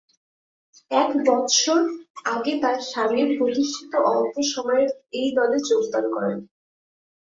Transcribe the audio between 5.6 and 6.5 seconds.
যোগদান করেন।